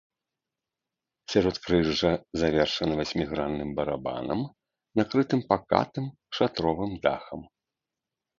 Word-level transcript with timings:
Сяродкрыжжа 1.33 2.13
завершана 2.43 2.93
васьмігранным 3.01 3.69
барабанам, 3.81 4.41
накрытым 5.01 5.41
пакатым 5.53 6.05
шатровым 6.39 6.93
дахам. 7.07 7.41